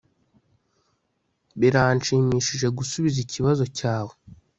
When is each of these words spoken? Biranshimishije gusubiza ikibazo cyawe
Biranshimishije 1.59 2.67
gusubiza 2.77 3.17
ikibazo 3.25 3.63
cyawe 3.77 4.13